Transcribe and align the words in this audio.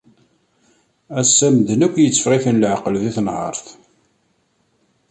ass-a 1.19 1.47
medden 1.53 1.81
yakk 1.83 1.95
itteffeɣ-iten 1.97 2.59
leεqel 2.61 2.95
di 3.01 3.09
tenhert. 3.15 3.65